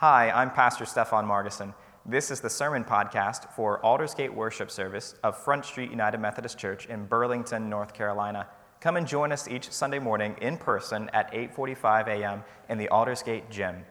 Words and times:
Hi, 0.00 0.30
I'm 0.30 0.50
Pastor 0.50 0.84
Stefan 0.84 1.26
Margison. 1.26 1.72
This 2.04 2.30
is 2.30 2.42
the 2.42 2.50
sermon 2.50 2.84
podcast 2.84 3.50
for 3.52 3.80
Aldersgate 3.82 4.34
Worship 4.34 4.70
Service 4.70 5.14
of 5.24 5.38
Front 5.38 5.64
Street 5.64 5.90
United 5.90 6.18
Methodist 6.18 6.58
Church 6.58 6.84
in 6.84 7.06
Burlington, 7.06 7.70
North 7.70 7.94
Carolina. 7.94 8.46
Come 8.78 8.98
and 8.98 9.08
join 9.08 9.32
us 9.32 9.48
each 9.48 9.70
Sunday 9.70 9.98
morning 9.98 10.36
in 10.42 10.58
person 10.58 11.08
at 11.14 11.32
8:45 11.32 12.08
a.m. 12.08 12.44
in 12.68 12.76
the 12.76 12.88
Aldersgate 12.90 13.48
Gym. 13.48 13.86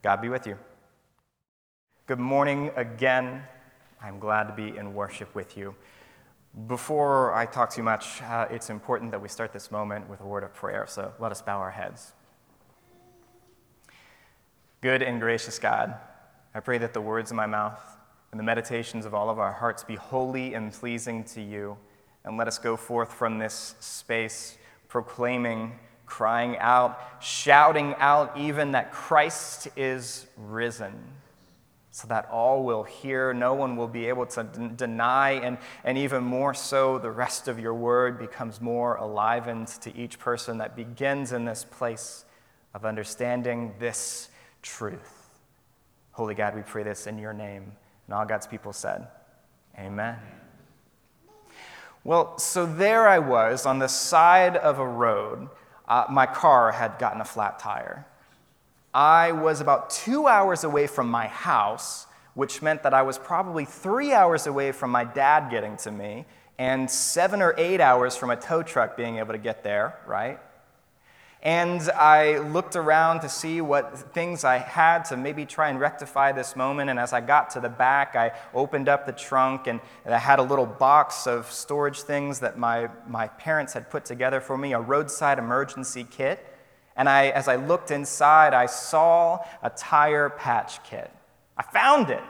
God 0.00 0.22
be 0.22 0.30
with 0.30 0.46
you. 0.46 0.56
Good 2.06 2.18
morning 2.18 2.70
again. 2.74 3.42
I'm 4.00 4.18
glad 4.18 4.44
to 4.44 4.54
be 4.54 4.74
in 4.78 4.94
worship 4.94 5.34
with 5.34 5.58
you. 5.58 5.74
Before 6.68 7.34
I 7.34 7.44
talk 7.44 7.68
too 7.68 7.82
much, 7.82 8.22
uh, 8.22 8.46
it's 8.50 8.70
important 8.70 9.10
that 9.10 9.20
we 9.20 9.28
start 9.28 9.52
this 9.52 9.70
moment 9.70 10.08
with 10.08 10.22
a 10.22 10.26
word 10.26 10.42
of 10.42 10.54
prayer, 10.54 10.86
so 10.88 11.12
let 11.18 11.30
us 11.30 11.42
bow 11.42 11.58
our 11.58 11.72
heads. 11.72 12.14
Good 14.82 15.02
and 15.02 15.20
gracious 15.20 15.58
God, 15.58 15.94
I 16.54 16.60
pray 16.60 16.78
that 16.78 16.94
the 16.94 17.02
words 17.02 17.30
of 17.30 17.36
my 17.36 17.44
mouth 17.44 17.82
and 18.30 18.40
the 18.40 18.44
meditations 18.44 19.04
of 19.04 19.12
all 19.12 19.28
of 19.28 19.38
our 19.38 19.52
hearts 19.52 19.84
be 19.84 19.96
holy 19.96 20.54
and 20.54 20.72
pleasing 20.72 21.22
to 21.24 21.42
you. 21.42 21.76
And 22.24 22.38
let 22.38 22.48
us 22.48 22.58
go 22.58 22.78
forth 22.78 23.12
from 23.12 23.38
this 23.38 23.74
space 23.80 24.56
proclaiming, 24.88 25.78
crying 26.06 26.56
out, 26.60 26.98
shouting 27.20 27.94
out 27.98 28.34
even 28.38 28.72
that 28.72 28.90
Christ 28.90 29.68
is 29.76 30.26
risen, 30.38 30.94
so 31.90 32.08
that 32.08 32.26
all 32.30 32.64
will 32.64 32.84
hear, 32.84 33.34
no 33.34 33.52
one 33.52 33.76
will 33.76 33.86
be 33.86 34.06
able 34.06 34.24
to 34.26 34.44
d- 34.44 34.70
deny, 34.76 35.32
and, 35.32 35.58
and 35.84 35.98
even 35.98 36.24
more 36.24 36.54
so, 36.54 36.98
the 36.98 37.10
rest 37.10 37.48
of 37.48 37.60
your 37.60 37.74
word 37.74 38.18
becomes 38.18 38.62
more 38.62 38.96
alivened 38.96 39.68
to 39.68 39.94
each 39.94 40.18
person 40.18 40.56
that 40.56 40.74
begins 40.74 41.32
in 41.32 41.44
this 41.44 41.64
place 41.64 42.24
of 42.72 42.86
understanding 42.86 43.74
this 43.78 44.29
truth. 44.62 45.28
Holy 46.12 46.34
God, 46.34 46.54
we 46.54 46.62
pray 46.62 46.82
this 46.82 47.06
in 47.06 47.18
your 47.18 47.32
name. 47.32 47.72
And 48.06 48.14
all 48.14 48.26
God's 48.26 48.46
people 48.46 48.72
said, 48.72 49.06
Amen. 49.78 50.16
Well, 52.02 52.38
so 52.38 52.66
there 52.66 53.06
I 53.06 53.18
was 53.18 53.66
on 53.66 53.78
the 53.78 53.88
side 53.88 54.56
of 54.56 54.78
a 54.78 54.86
road. 54.86 55.48
Uh, 55.86 56.06
my 56.10 56.26
car 56.26 56.72
had 56.72 56.98
gotten 56.98 57.20
a 57.20 57.24
flat 57.24 57.58
tire. 57.58 58.06
I 58.92 59.32
was 59.32 59.60
about 59.60 59.90
two 59.90 60.26
hours 60.26 60.64
away 60.64 60.86
from 60.86 61.10
my 61.10 61.28
house, 61.28 62.06
which 62.34 62.62
meant 62.62 62.82
that 62.82 62.94
I 62.94 63.02
was 63.02 63.18
probably 63.18 63.64
three 63.64 64.12
hours 64.12 64.46
away 64.46 64.72
from 64.72 64.90
my 64.90 65.04
dad 65.04 65.50
getting 65.50 65.76
to 65.78 65.90
me, 65.90 66.24
and 66.58 66.90
seven 66.90 67.42
or 67.42 67.54
eight 67.56 67.80
hours 67.80 68.16
from 68.16 68.30
a 68.30 68.36
tow 68.36 68.62
truck 68.62 68.96
being 68.96 69.18
able 69.18 69.32
to 69.32 69.38
get 69.38 69.62
there, 69.62 69.98
right? 70.06 70.40
And 71.42 71.80
I 71.92 72.38
looked 72.38 72.76
around 72.76 73.20
to 73.20 73.30
see 73.30 73.62
what 73.62 73.96
things 74.12 74.44
I 74.44 74.58
had 74.58 75.06
to 75.06 75.16
maybe 75.16 75.46
try 75.46 75.70
and 75.70 75.80
rectify 75.80 76.32
this 76.32 76.54
moment. 76.54 76.90
And 76.90 76.98
as 76.98 77.14
I 77.14 77.22
got 77.22 77.48
to 77.50 77.60
the 77.60 77.70
back, 77.70 78.14
I 78.14 78.32
opened 78.52 78.90
up 78.90 79.06
the 79.06 79.12
trunk 79.12 79.66
and 79.66 79.80
I 80.06 80.18
had 80.18 80.38
a 80.38 80.42
little 80.42 80.66
box 80.66 81.26
of 81.26 81.50
storage 81.50 82.02
things 82.02 82.40
that 82.40 82.58
my, 82.58 82.90
my 83.08 83.28
parents 83.28 83.72
had 83.72 83.88
put 83.88 84.04
together 84.04 84.40
for 84.42 84.58
me, 84.58 84.74
a 84.74 84.80
roadside 84.80 85.38
emergency 85.38 86.06
kit. 86.10 86.46
And 86.94 87.08
I, 87.08 87.28
as 87.28 87.48
I 87.48 87.56
looked 87.56 87.90
inside, 87.90 88.52
I 88.52 88.66
saw 88.66 89.38
a 89.62 89.70
tire 89.70 90.28
patch 90.28 90.84
kit. 90.84 91.10
I 91.56 91.62
found 91.62 92.10
it. 92.10 92.22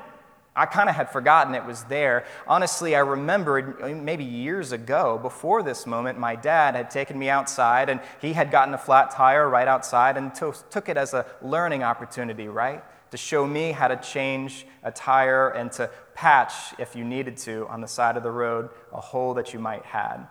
I 0.57 0.67
kind 0.67 0.89
of 0.89 0.97
had 0.97 1.11
forgotten 1.11 1.55
it 1.55 1.65
was 1.65 1.85
there. 1.85 2.25
Honestly, 2.47 2.97
I 2.97 3.01
remembered 3.01 3.81
uh, 3.81 3.89
maybe 3.89 4.25
years 4.25 4.73
ago, 4.73 5.19
before 5.23 5.63
this 5.63 5.87
moment, 5.87 6.19
my 6.19 6.35
dad 6.35 6.75
had 6.75 6.91
taken 6.91 7.19
me 7.19 7.29
outside 7.29 7.89
and 7.89 8.01
he 8.21 8.33
had 8.33 8.51
gotten 8.51 8.75
a 8.75 8.79
flat 8.79 9.13
tire 9.13 9.49
right 9.49 9.69
outside 9.69 10.17
and 10.17 10.35
to- 10.35 10.55
took 10.71 10.89
it 10.89 10.97
as 10.97 11.15
a 11.15 11.25
learning 11.41 11.85
opportunity, 11.85 12.49
right? 12.49 12.83
To 13.13 13.17
show 13.17 13.47
me 13.47 13.73
how 13.73 13.89
to 13.89 13.97
change 13.97 14.67
a 14.83 14.91
tire 14.91 15.51
and 15.51 15.71
to 15.73 15.89
patch, 16.15 16.75
if 16.79 16.97
you 16.97 17.05
needed 17.05 17.37
to, 17.39 17.67
on 17.69 17.81
the 17.81 17.89
side 17.89 18.17
of 18.17 18.23
the 18.23 18.31
road, 18.31 18.71
a 18.93 19.01
hole 19.01 19.35
that 19.35 19.55
you 19.55 19.61
might 19.61 19.85
had. 19.85 20.27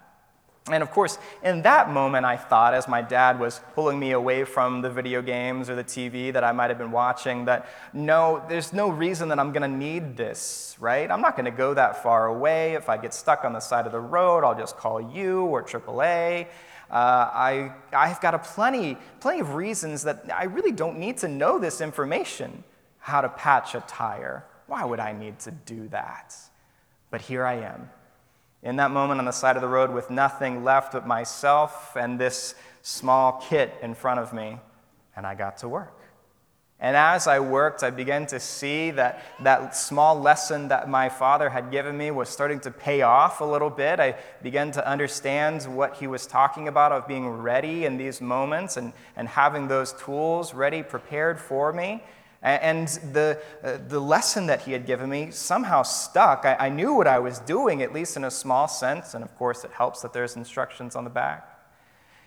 And 0.71 0.83
of 0.83 0.91
course, 0.91 1.17
in 1.43 1.61
that 1.63 1.91
moment, 1.91 2.25
I 2.25 2.37
thought, 2.37 2.73
as 2.73 2.87
my 2.87 3.02
dad 3.02 3.39
was 3.39 3.61
pulling 3.73 3.99
me 3.99 4.11
away 4.11 4.43
from 4.43 4.81
the 4.81 4.89
video 4.89 5.21
games 5.21 5.69
or 5.69 5.75
the 5.75 5.83
TV 5.83 6.31
that 6.33 6.43
I 6.43 6.52
might 6.52 6.69
have 6.69 6.77
been 6.77 6.91
watching, 6.91 7.45
that 7.45 7.69
no, 7.93 8.43
there's 8.49 8.73
no 8.73 8.89
reason 8.89 9.30
that 9.30 9.39
I'm 9.39 9.52
going 9.52 9.69
to 9.69 9.77
need 9.77 10.15
this, 10.15 10.75
right? 10.80 11.09
I'm 11.09 11.21
not 11.21 11.35
going 11.35 11.45
to 11.45 11.52
go 11.52 11.73
that 11.73 12.03
far 12.03 12.27
away. 12.27 12.73
If 12.73 12.89
I 12.89 12.97
get 12.97 13.13
stuck 13.13 13.45
on 13.45 13.53
the 13.53 13.59
side 13.59 13.85
of 13.85 13.91
the 13.91 13.99
road, 13.99 14.43
I'll 14.43 14.57
just 14.57 14.77
call 14.77 15.02
you 15.02 15.41
or 15.45 15.63
AAA. 15.63 16.47
Uh, 16.91 16.93
I, 16.93 17.71
I've 17.93 18.19
got 18.19 18.33
a 18.33 18.39
plenty, 18.39 18.97
plenty 19.19 19.39
of 19.41 19.53
reasons 19.53 20.03
that 20.03 20.25
I 20.33 20.45
really 20.45 20.71
don't 20.71 20.97
need 20.97 21.17
to 21.19 21.27
know 21.27 21.59
this 21.59 21.81
information 21.81 22.63
how 22.97 23.21
to 23.21 23.30
patch 23.30 23.75
a 23.75 23.81
tire. 23.81 24.45
Why 24.67 24.86
would 24.86 24.99
I 24.99 25.13
need 25.13 25.39
to 25.39 25.51
do 25.51 25.87
that? 25.89 26.36
But 27.11 27.21
here 27.21 27.45
I 27.45 27.55
am 27.55 27.89
in 28.64 28.75
that 28.77 28.92
moment 28.92 29.20
on 29.20 29.25
the 29.25 29.31
side 29.31 29.55
of 29.55 29.61
the 29.61 29.67
road 29.67 29.92
with 29.92 30.09
nothing 30.09 30.64
left 30.64 30.93
but 30.93 31.08
myself 31.08 31.95
and 31.95 32.20
this 32.20 32.55
small 32.81 33.43
kit 33.49 33.73
in 33.81 33.93
front 33.93 34.20
of 34.20 34.33
me, 34.33 34.58
and 35.15 35.25
I 35.25 35.36
got 35.36 35.58
to 35.59 35.70
work. 35.70 35.95
And 36.81 36.95
as 36.95 37.27
I 37.27 37.42
worked, 37.42 37.83
I 37.83 37.89
began 37.89 38.25
to 38.27 38.39
see 38.39 38.92
that 38.92 39.21
that 39.42 39.75
small 39.75 40.17
lesson 40.17 40.69
that 40.69 40.87
my 40.87 41.09
father 41.09 41.49
had 41.49 41.71
given 41.71 41.98
me 41.98 42.09
was 42.09 42.30
starting 42.30 42.61
to 42.61 42.71
pay 42.71 43.02
off 43.02 43.42
a 43.42 43.45
little 43.45 43.69
bit. 43.69 43.99
I 43.99 44.15
began 44.42 44.71
to 44.71 44.87
understand 44.87 45.64
what 45.75 45.98
he 45.98 46.08
was 46.08 46.25
talking 46.25 46.69
about 46.69 46.93
of 46.93 47.05
being 47.05 47.27
ready 47.27 47.83
in 47.83 47.98
these 47.98 48.21
moments 48.21 48.77
and, 48.77 48.93
and 49.17 49.27
having 49.27 49.67
those 49.67 49.92
tools 49.93 50.53
ready, 50.53 50.81
prepared 50.81 51.37
for 51.37 51.73
me. 51.73 52.02
And 52.42 52.88
the, 52.88 53.38
uh, 53.64 53.77
the 53.88 54.00
lesson 54.00 54.48
that 54.48 54.61
he 54.61 54.72
had 54.72 54.86
given 54.86 55.10
me 55.10 55.30
somehow 55.32 55.83
stuck. 55.83 56.45
I, 56.45 56.55
I, 56.55 56.70
knew 56.70 56.94
what 56.94 57.05
I 57.05 57.20
was 57.20 57.39
doing, 57.39 57.82
at 57.82 57.94
least 57.94 58.16
in 58.16 58.23
a 58.23 58.32
small 58.32 58.70
sense, 58.70 59.14
and 59.14 59.26
of 59.26 59.36
course, 59.38 59.66
it 59.66 59.72
helps 59.72 60.02
that 60.04 60.14
there's 60.14 60.38
instructions 60.38 60.95
on 60.95 61.04
the 61.04 61.10
back. 61.10 61.60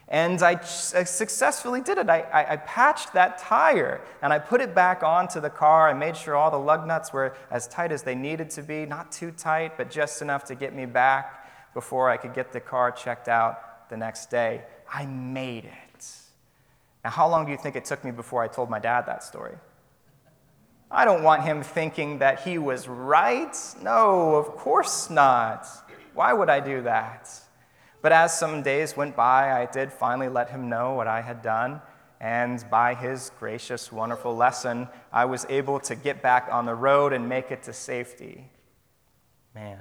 And 0.08 0.42
I, 0.42 0.50
I 0.60 1.04
successfully 1.04 1.80
did 1.80 1.96
it. 1.96 2.10
I, 2.10 2.20
I, 2.20 2.52
I, 2.52 2.56
patched 2.56 3.14
that 3.14 3.38
tire 3.38 4.02
and 4.20 4.30
I 4.30 4.38
put 4.38 4.60
it 4.60 4.74
back 4.74 5.02
onto 5.02 5.40
the 5.40 5.48
car. 5.48 5.88
I 5.88 5.94
made 5.94 6.18
sure 6.18 6.36
all 6.36 6.50
the 6.50 6.58
lug 6.58 6.86
nuts 6.86 7.14
were 7.14 7.34
as 7.50 7.66
tight 7.66 7.92
as 7.92 8.02
they 8.02 8.14
needed 8.14 8.50
to 8.50 8.62
be, 8.62 8.84
not 8.84 9.10
too 9.10 9.30
tight, 9.30 9.78
but 9.78 9.90
just 9.90 10.20
enough 10.20 10.44
to 10.44 10.54
get 10.54 10.74
me 10.74 10.84
back 10.84 11.72
before 11.72 12.10
I 12.10 12.18
could 12.18 12.34
get 12.34 12.52
the 12.52 12.60
car 12.60 12.90
checked 12.90 13.28
out 13.28 13.88
the 13.88 13.96
next 13.96 14.30
day. 14.30 14.64
I 14.92 15.06
made 15.06 15.64
it. 15.64 16.06
Now, 17.02 17.10
how 17.10 17.28
long 17.28 17.46
do 17.46 17.52
you 17.52 17.58
think 17.58 17.74
it 17.76 17.86
took 17.86 18.04
me 18.04 18.10
before 18.10 18.42
I 18.42 18.48
told 18.48 18.68
my 18.68 18.78
dad 18.78 19.06
that 19.06 19.24
story? 19.24 19.56
I 20.94 21.06
don't 21.06 21.22
want 21.22 21.42
him 21.42 21.62
thinking 21.62 22.18
that 22.18 22.40
he 22.40 22.58
was 22.58 22.86
right. 22.86 23.56
No, 23.80 24.34
of 24.34 24.48
course 24.56 25.08
not. 25.08 25.66
Why 26.12 26.34
would 26.34 26.50
I 26.50 26.60
do 26.60 26.82
that? 26.82 27.30
But 28.02 28.12
as 28.12 28.38
some 28.38 28.62
days 28.62 28.94
went 28.94 29.16
by, 29.16 29.58
I 29.58 29.64
did 29.64 29.90
finally 29.90 30.28
let 30.28 30.50
him 30.50 30.68
know 30.68 30.92
what 30.92 31.06
I 31.06 31.22
had 31.22 31.40
done. 31.40 31.80
And 32.20 32.62
by 32.70 32.94
his 32.94 33.30
gracious, 33.38 33.90
wonderful 33.90 34.36
lesson, 34.36 34.86
I 35.10 35.24
was 35.24 35.46
able 35.48 35.80
to 35.80 35.94
get 35.94 36.20
back 36.20 36.48
on 36.52 36.66
the 36.66 36.74
road 36.74 37.14
and 37.14 37.26
make 37.26 37.50
it 37.50 37.62
to 37.62 37.72
safety. 37.72 38.50
Man. 39.54 39.80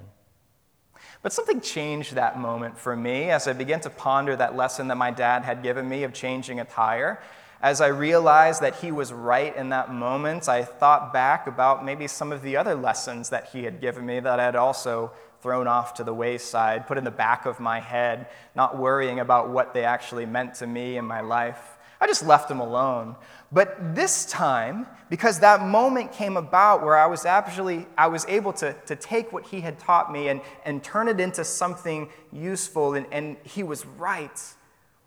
But 1.22 1.34
something 1.34 1.60
changed 1.60 2.16
that 2.16 2.40
moment 2.40 2.78
for 2.78 2.96
me 2.96 3.32
as 3.32 3.50
I 3.50 3.54
began 3.54 3.82
to 3.82 3.90
ponder 3.90 4.36
that 4.38 4.56
lesson 4.56 4.88
that 4.88 4.98
my 4.98 5.12
dad 5.12 5.44
had 5.44 5.62
given 5.62 5.90
me 5.90 6.04
of 6.04 6.14
changing 6.14 6.62
a 6.62 6.66
tire. 6.66 7.22
As 7.62 7.80
I 7.80 7.88
realized 7.88 8.62
that 8.64 8.78
he 8.78 8.92
was 8.92 9.14
right 9.14 9.56
in 9.56 9.70
that 9.70 9.94
moment, 9.94 10.50
I 10.50 10.64
thought 10.64 11.14
back 11.14 11.46
about 11.46 11.86
maybe 11.86 12.08
some 12.08 12.32
of 12.32 12.42
the 12.42 12.58
other 12.58 12.74
lessons 12.74 13.30
that 13.30 13.50
he 13.54 13.64
had 13.66 13.80
given 13.80 14.04
me 14.04 14.20
that 14.20 14.40
I 14.40 14.44
had 14.44 14.56
also 14.56 15.12
thrown 15.42 15.68
off 15.68 15.94
to 15.96 16.04
the 16.04 16.14
wayside, 16.14 16.88
put 16.88 16.98
in 16.98 17.04
the 17.04 17.12
back 17.12 17.46
of 17.46 17.60
my 17.60 17.80
head, 17.80 18.28
not 18.56 18.80
worrying 18.80 19.20
about 19.20 19.50
what 19.50 19.76
they 19.76 19.84
actually 19.84 20.26
meant 20.26 20.56
to 20.56 20.66
me 20.66 20.98
in 20.98 21.06
my 21.06 21.22
life. 21.22 21.78
I 22.00 22.08
just 22.08 22.26
left 22.26 22.48
them 22.48 22.60
alone. 22.60 23.16
But 23.52 23.94
this 23.94 24.26
time, 24.26 24.88
because 25.12 25.40
that 25.42 25.62
moment 25.62 26.12
came 26.12 26.38
about 26.38 26.84
where 26.84 26.98
I 26.98 27.06
was 27.06 27.26
actually 27.26 27.86
I 27.96 28.08
was 28.08 28.26
able 28.28 28.54
to, 28.54 28.74
to 28.88 28.96
take 28.96 29.32
what 29.32 29.46
he 29.46 29.62
had 29.62 29.78
taught 29.78 30.12
me 30.12 30.30
and, 30.30 30.42
and 30.66 30.84
turn 30.84 31.08
it 31.08 31.20
into 31.20 31.44
something 31.44 32.10
useful, 32.32 32.96
and, 32.96 33.06
and 33.12 33.38
he 33.44 33.62
was 33.62 33.86
right 33.86 34.40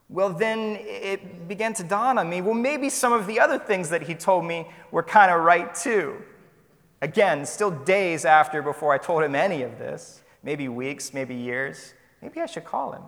well, 0.08 0.30
then 0.30 0.76
it 0.80 1.48
began 1.48 1.72
to 1.74 1.84
dawn 1.84 2.18
on 2.18 2.28
me 2.28 2.40
well, 2.40 2.54
maybe 2.54 2.90
some 2.90 3.12
of 3.12 3.26
the 3.26 3.40
other 3.40 3.58
things 3.58 3.88
that 3.90 4.02
he 4.02 4.14
told 4.14 4.44
me 4.44 4.68
were 4.90 5.02
kind 5.02 5.30
of 5.30 5.42
right 5.42 5.74
too. 5.74 6.16
Again, 7.02 7.44
still 7.44 7.70
days 7.70 8.24
after 8.24 8.62
before 8.62 8.92
I 8.92 8.98
told 8.98 9.22
him 9.22 9.34
any 9.34 9.62
of 9.62 9.78
this, 9.78 10.22
maybe 10.42 10.68
weeks, 10.68 11.12
maybe 11.12 11.34
years. 11.34 11.94
Maybe 12.22 12.40
I 12.40 12.46
should 12.46 12.64
call 12.64 12.92
him. 12.92 13.02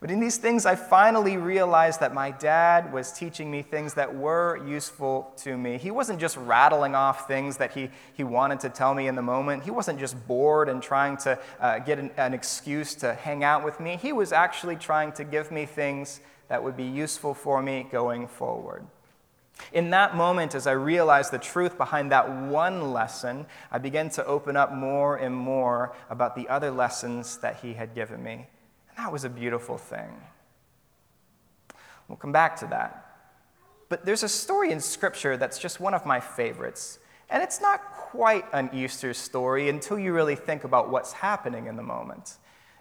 But 0.00 0.10
in 0.10 0.18
these 0.18 0.38
things, 0.38 0.64
I 0.64 0.76
finally 0.76 1.36
realized 1.36 2.00
that 2.00 2.14
my 2.14 2.30
dad 2.30 2.90
was 2.90 3.12
teaching 3.12 3.50
me 3.50 3.60
things 3.60 3.92
that 3.94 4.16
were 4.16 4.56
useful 4.66 5.30
to 5.38 5.58
me. 5.58 5.76
He 5.76 5.90
wasn't 5.90 6.18
just 6.18 6.38
rattling 6.38 6.94
off 6.94 7.28
things 7.28 7.58
that 7.58 7.72
he, 7.72 7.90
he 8.14 8.24
wanted 8.24 8.60
to 8.60 8.70
tell 8.70 8.94
me 8.94 9.08
in 9.08 9.14
the 9.14 9.22
moment. 9.22 9.62
He 9.62 9.70
wasn't 9.70 10.00
just 10.00 10.26
bored 10.26 10.70
and 10.70 10.82
trying 10.82 11.18
to 11.18 11.38
uh, 11.60 11.80
get 11.80 11.98
an, 11.98 12.10
an 12.16 12.32
excuse 12.32 12.94
to 12.96 13.12
hang 13.12 13.44
out 13.44 13.62
with 13.62 13.78
me. 13.78 13.98
He 14.00 14.14
was 14.14 14.32
actually 14.32 14.76
trying 14.76 15.12
to 15.12 15.24
give 15.24 15.50
me 15.50 15.66
things 15.66 16.20
that 16.48 16.64
would 16.64 16.78
be 16.78 16.84
useful 16.84 17.34
for 17.34 17.60
me 17.60 17.86
going 17.92 18.26
forward. 18.26 18.86
In 19.74 19.90
that 19.90 20.16
moment, 20.16 20.54
as 20.54 20.66
I 20.66 20.72
realized 20.72 21.30
the 21.30 21.38
truth 21.38 21.76
behind 21.76 22.10
that 22.10 22.30
one 22.46 22.94
lesson, 22.94 23.44
I 23.70 23.76
began 23.76 24.08
to 24.10 24.24
open 24.24 24.56
up 24.56 24.72
more 24.72 25.16
and 25.16 25.34
more 25.34 25.94
about 26.08 26.36
the 26.36 26.48
other 26.48 26.70
lessons 26.70 27.36
that 27.38 27.56
he 27.56 27.74
had 27.74 27.94
given 27.94 28.22
me. 28.22 28.46
That 29.00 29.12
was 29.12 29.24
a 29.24 29.30
beautiful 29.30 29.78
thing. 29.78 30.10
We'll 32.06 32.18
come 32.18 32.32
back 32.32 32.56
to 32.56 32.66
that. 32.66 33.16
But 33.88 34.04
there's 34.04 34.22
a 34.22 34.28
story 34.28 34.72
in 34.72 34.78
Scripture 34.78 35.38
that's 35.38 35.58
just 35.58 35.80
one 35.80 35.94
of 35.94 36.04
my 36.04 36.20
favorites. 36.20 36.98
And 37.30 37.42
it's 37.42 37.62
not 37.62 37.80
quite 37.94 38.44
an 38.52 38.68
Easter 38.74 39.14
story 39.14 39.70
until 39.70 39.98
you 39.98 40.12
really 40.12 40.36
think 40.36 40.64
about 40.64 40.90
what's 40.90 41.14
happening 41.14 41.66
in 41.66 41.76
the 41.76 41.82
moment. 41.82 42.36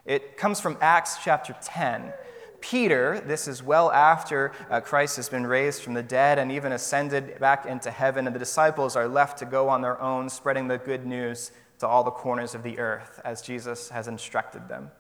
It 0.06 0.36
comes 0.36 0.60
from 0.60 0.78
Acts 0.82 1.20
chapter 1.24 1.56
10. 1.64 2.12
Peter, 2.60 3.22
this 3.26 3.48
is 3.48 3.64
well 3.64 3.90
after 3.90 4.52
uh, 4.70 4.82
Christ 4.82 5.16
has 5.16 5.30
been 5.30 5.48
raised 5.48 5.84
from 5.84 5.94
the 5.94 6.04
dead 6.04 6.38
and 6.38 6.52
even 6.52 6.74
ascended 6.74 7.40
back 7.40 7.66
into 7.66 7.92
heaven, 7.92 8.28
and 8.28 8.36
the 8.36 8.40
disciples 8.40 8.98
are 8.98 9.08
left 9.08 9.38
to 9.38 9.46
go 9.46 9.70
on 9.70 9.82
their 9.82 10.02
own, 10.02 10.28
spreading 10.28 10.68
the 10.68 10.80
good 10.80 11.06
news 11.06 11.54
to 11.78 11.88
all 11.88 12.04
the 12.04 12.12
corners 12.12 12.56
of 12.56 12.64
the 12.64 12.78
earth 12.78 13.22
as 13.24 13.42
Jesus 13.42 13.88
has 13.88 14.10
instructed 14.10 14.68
them. 14.68 14.92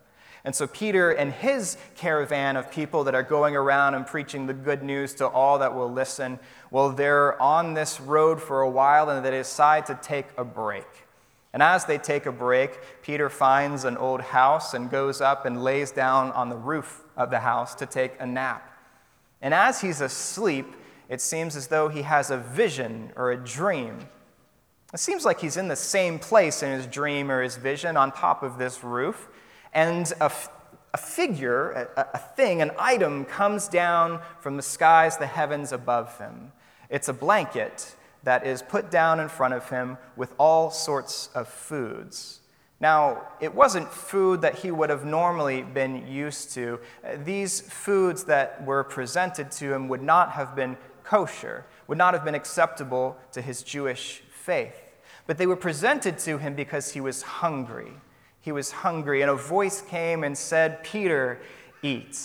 And 0.45 0.55
so, 0.55 0.67
Peter 0.67 1.11
and 1.11 1.33
his 1.33 1.77
caravan 1.95 2.55
of 2.55 2.71
people 2.71 3.03
that 3.03 3.15
are 3.15 3.23
going 3.23 3.55
around 3.55 3.95
and 3.95 4.07
preaching 4.07 4.47
the 4.47 4.53
good 4.53 4.83
news 4.83 5.13
to 5.15 5.27
all 5.27 5.59
that 5.59 5.75
will 5.75 5.91
listen, 5.91 6.39
well, 6.71 6.91
they're 6.91 7.39
on 7.41 7.73
this 7.73 7.99
road 7.99 8.41
for 8.41 8.61
a 8.61 8.69
while 8.69 9.09
and 9.09 9.25
they 9.25 9.31
decide 9.31 9.85
to 9.87 9.99
take 10.01 10.27
a 10.37 10.45
break. 10.45 10.87
And 11.51 11.63
as 11.63 11.85
they 11.85 11.97
take 11.97 12.25
a 12.25 12.31
break, 12.31 12.79
Peter 13.01 13.29
finds 13.29 13.83
an 13.83 13.97
old 13.97 14.21
house 14.21 14.73
and 14.73 14.89
goes 14.89 15.19
up 15.19 15.45
and 15.45 15.63
lays 15.63 15.91
down 15.91 16.31
on 16.31 16.49
the 16.49 16.55
roof 16.55 17.03
of 17.17 17.31
the 17.31 17.39
house 17.39 17.75
to 17.75 17.85
take 17.85 18.13
a 18.19 18.25
nap. 18.25 18.65
And 19.41 19.53
as 19.53 19.81
he's 19.81 19.99
asleep, 19.99 20.75
it 21.09 21.21
seems 21.21 21.55
as 21.55 21.67
though 21.67 21.89
he 21.89 22.03
has 22.03 22.29
a 22.29 22.37
vision 22.37 23.11
or 23.15 23.31
a 23.31 23.37
dream. 23.37 24.07
It 24.93 24.99
seems 24.99 25.25
like 25.25 25.39
he's 25.39 25.57
in 25.57 25.67
the 25.67 25.75
same 25.75 26.19
place 26.19 26.61
in 26.61 26.71
his 26.71 26.85
dream 26.85 27.31
or 27.31 27.41
his 27.41 27.55
vision 27.55 27.97
on 27.97 28.11
top 28.11 28.43
of 28.43 28.57
this 28.57 28.83
roof, 28.83 29.27
and 29.73 30.11
a, 30.19 30.31
a 30.93 30.97
figure, 30.97 31.89
a, 31.95 32.07
a 32.13 32.17
thing, 32.17 32.61
an 32.61 32.71
item 32.77 33.25
comes 33.25 33.67
down 33.67 34.21
from 34.39 34.57
the 34.57 34.63
skies, 34.63 35.17
the 35.17 35.27
heavens 35.27 35.71
above 35.71 36.17
him. 36.17 36.51
It's 36.89 37.07
a 37.07 37.13
blanket 37.13 37.95
that 38.23 38.45
is 38.45 38.61
put 38.61 38.91
down 38.91 39.19
in 39.19 39.29
front 39.29 39.53
of 39.53 39.69
him 39.69 39.97
with 40.15 40.33
all 40.37 40.71
sorts 40.71 41.29
of 41.35 41.47
foods. 41.47 42.39
Now, 42.81 43.27
it 43.41 43.53
wasn't 43.53 43.91
food 43.91 44.41
that 44.41 44.55
he 44.55 44.71
would 44.71 44.89
have 44.89 45.05
normally 45.05 45.63
been 45.63 46.07
used 46.07 46.53
to. 46.53 46.79
These 47.25 47.61
foods 47.61 48.23
that 48.25 48.65
were 48.65 48.83
presented 48.83 49.51
to 49.51 49.73
him 49.73 49.89
would 49.89 50.01
not 50.01 50.31
have 50.31 50.55
been 50.55 50.77
kosher, 51.03 51.65
would 51.87 51.97
not 51.97 52.13
have 52.13 52.23
been 52.23 52.35
acceptable 52.35 53.17
to 53.33 53.41
his 53.41 53.63
Jewish 53.63 54.21
faith. 54.31 54.81
But 55.27 55.37
they 55.37 55.45
were 55.45 55.57
presented 55.57 56.17
to 56.19 56.37
him 56.37 56.55
because 56.55 56.93
he 56.93 57.01
was 57.01 57.21
hungry. 57.21 57.91
He 58.49 58.51
was 58.51 58.71
hungry, 58.71 59.21
and 59.21 59.29
a 59.29 59.35
voice 59.35 59.79
came 59.79 60.23
and 60.23 60.35
said, 60.35 60.83
Peter, 60.83 61.39
eat. 61.83 62.17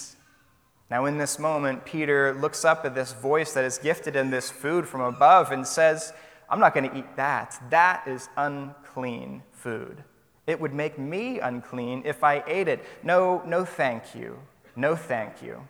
Now, 0.89 1.05
in 1.05 1.19
this 1.19 1.39
moment, 1.39 1.85
Peter 1.85 2.33
looks 2.33 2.65
up 2.65 2.87
at 2.87 2.95
this 2.95 3.13
voice 3.13 3.53
that 3.53 3.63
is 3.63 3.77
gifted 3.77 4.17
in 4.17 4.31
this 4.31 4.51
food 4.51 4.89
from 4.89 5.03
above 5.03 5.53
and 5.53 5.67
says, 5.67 6.15
I'm 6.49 6.61
not 6.61 6.73
going 6.73 6.89
to 6.89 6.97
eat 6.97 7.17
that. 7.17 7.63
That 7.69 8.09
is 8.09 8.31
unclean 8.39 9.43
food. 9.53 10.03
It 10.47 10.59
would 10.59 10.73
make 10.73 10.99
me 10.99 11.41
unclean 11.41 12.01
if 12.07 12.25
I 12.25 12.43
ate 12.47 12.69
it. 12.69 12.83
No, 13.03 13.43
no, 13.45 13.67
thank 13.67 14.15
you. 14.15 14.39
No, 14.77 14.97
thank 14.97 15.43
you. 15.43 15.69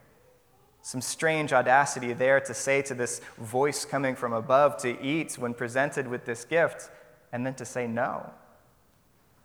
Some 0.83 1.01
strange 1.01 1.53
audacity 1.53 2.13
there 2.13 2.39
to 2.39 2.55
say 2.55 2.81
to 2.83 2.95
this 2.95 3.21
voice 3.39 3.85
coming 3.85 4.15
from 4.15 4.33
above 4.33 4.77
to 4.83 5.03
eat 5.03 5.37
when 5.37 5.53
presented 5.53 6.07
with 6.07 6.27
this 6.27 6.45
gift, 6.45 6.91
and 7.33 7.45
then 7.45 7.55
to 7.55 7.65
say 7.65 7.89
no. 7.89 8.31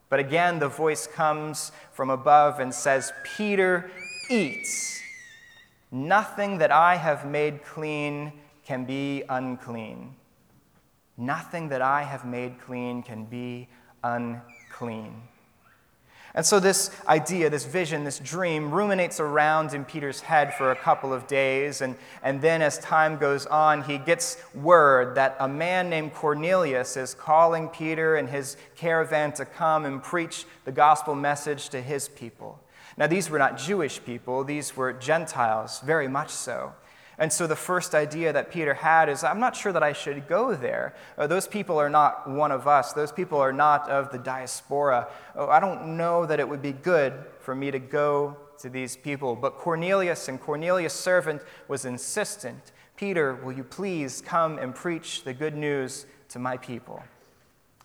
But 0.10 0.20
again, 0.20 0.60
the 0.60 0.68
voice 0.68 1.08
comes 1.08 1.72
from 1.92 2.10
above 2.10 2.60
and 2.60 2.74
says, 2.74 3.14
Peter, 3.24 3.92
eats. 4.30 5.02
Nothing 5.92 6.58
that 6.58 6.72
I 6.72 6.96
have 6.96 7.26
made 7.26 7.64
clean 7.64 8.34
can 8.66 8.86
be 8.86 9.24
unclean. 9.30 10.16
Nothing 11.18 11.70
that 11.70 11.82
I 11.82 12.04
have 12.04 12.26
made 12.26 12.60
clean 12.60 13.04
can 13.04 13.26
be 13.26 13.68
unclean. 14.04 15.22
And 16.36 16.46
so, 16.46 16.60
this 16.60 16.92
idea, 17.08 17.50
this 17.50 17.66
vision, 17.66 18.04
this 18.04 18.20
dream 18.20 18.72
ruminates 18.72 19.20
around 19.20 19.74
in 19.74 19.84
Peter's 19.84 20.22
head 20.22 20.54
for 20.54 20.72
a 20.72 20.76
couple 20.76 21.12
of 21.12 21.26
days. 21.26 21.82
And, 21.82 21.96
and 22.22 22.40
then, 22.40 22.62
as 22.62 22.78
time 22.80 23.18
goes 23.18 23.48
on, 23.48 23.84
he 23.84 23.98
gets 23.98 24.38
word 24.54 25.16
that 25.16 25.36
a 25.40 25.48
man 25.48 25.90
named 25.90 26.14
Cornelius 26.14 26.98
is 26.98 27.16
calling 27.16 27.68
Peter 27.68 28.16
and 28.16 28.30
his 28.30 28.58
caravan 28.76 29.32
to 29.34 29.46
come 29.46 29.86
and 29.86 30.04
preach 30.04 30.46
the 30.66 30.72
gospel 30.72 31.16
message 31.16 31.70
to 31.70 31.82
his 31.82 32.08
people. 32.08 32.60
Now, 32.96 33.08
these 33.08 33.30
were 33.30 33.40
not 33.40 33.58
Jewish 33.58 34.04
people, 34.04 34.44
these 34.44 34.76
were 34.76 34.94
Gentiles, 34.94 35.80
very 35.80 36.08
much 36.08 36.30
so. 36.30 36.74
And 37.20 37.32
so 37.32 37.46
the 37.46 37.56
first 37.56 37.94
idea 37.94 38.34
that 38.34 38.50
Peter 38.50 38.74
had 38.74 39.10
is 39.10 39.24
I'm 39.24 39.40
not 39.40 39.56
sure 39.56 39.72
that 39.74 39.84
I 39.84 39.94
should 39.94 40.28
go 40.28 40.56
there. 40.56 40.96
Uh, 41.18 41.28
those 41.28 41.48
people 41.48 41.78
are 41.78 41.90
not 41.90 42.30
one 42.30 42.52
of 42.52 42.68
us, 42.68 42.94
those 42.94 43.12
people 43.12 43.38
are 43.40 43.54
not 43.54 43.90
of 43.90 44.12
the 44.12 44.18
diaspora. 44.18 45.10
Oh, 45.36 45.50
I 45.50 45.60
don't 45.60 45.98
know 45.98 46.26
that 46.26 46.40
it 46.40 46.48
would 46.48 46.62
be 46.62 46.72
good 46.72 47.14
for 47.40 47.54
me 47.54 47.72
to 47.72 47.80
go 47.80 48.38
to 48.60 48.70
these 48.70 48.96
people. 48.96 49.36
But 49.36 49.58
Cornelius 49.58 50.28
and 50.28 50.40
Cornelius' 50.40 50.94
servant 50.94 51.42
was 51.68 51.86
insistent 51.86 52.72
Peter, 52.96 53.34
will 53.34 53.54
you 53.54 53.64
please 53.64 54.20
come 54.20 54.58
and 54.58 54.76
preach 54.76 55.24
the 55.24 55.34
good 55.34 55.56
news 55.56 56.06
to 56.28 56.38
my 56.38 56.58
people? 56.58 57.02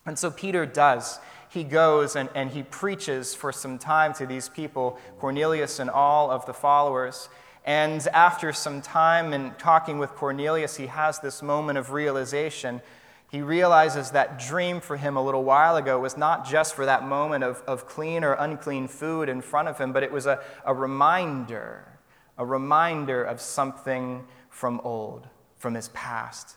And 0.05 0.19
so 0.19 0.29
Peter 0.29 0.67
does 0.67 1.21
he 1.55 1.63
goes 1.63 2.17
and, 2.17 2.29
and 2.35 2.51
he 2.51 2.65
preaches 2.65 3.33
for 3.33 3.53
some 3.53 3.79
time 3.79 4.13
to 4.15 4.27
these 4.27 4.49
people, 4.49 4.99
Cornelius 5.21 5.79
and 5.79 5.89
all 5.89 6.29
of 6.29 6.45
the 6.47 6.53
followers. 6.53 7.29
And 7.64 8.06
after 8.08 8.52
some 8.52 8.82
time 8.82 9.32
in 9.32 9.52
talking 9.52 9.99
with 9.99 10.11
Cornelius, 10.11 10.76
he 10.76 10.87
has 10.87 11.19
this 11.20 11.43
moment 11.43 11.78
of 11.78 11.93
realization. 11.93 12.82
He 13.31 13.40
realizes 13.40 14.11
that 14.11 14.38
dream 14.38 14.81
for 14.81 14.96
him 14.96 15.16
a 15.16 15.25
little 15.25 15.44
while 15.44 15.76
ago 15.76 15.99
was 15.99 16.16
not 16.16 16.46
just 16.46 16.75
for 16.75 16.84
that 16.84 17.06
moment 17.08 17.43
of, 17.43 17.62
of 17.66 17.87
clean 17.87 18.22
or 18.22 18.34
unclean 18.34 18.87
food 18.87 19.28
in 19.28 19.40
front 19.40 19.69
of 19.69 19.78
him, 19.78 19.93
but 19.93 20.02
it 20.02 20.12
was 20.12 20.26
a, 20.26 20.40
a 20.66 20.75
reminder, 20.75 21.99
a 22.37 22.44
reminder 22.44 23.25
of 23.25 23.40
something 23.40 24.25
from 24.50 24.81
old, 24.84 25.26
from 25.56 25.75
his 25.75 25.88
past. 25.88 26.56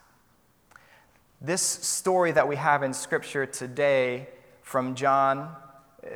This 1.40 1.62
story 1.62 2.32
that 2.34 2.48
we 2.48 2.58
have 2.58 2.84
in 2.84 2.94
Scripture 2.94 3.46
today 3.46 4.28
from 4.62 4.96
John. 4.96 5.56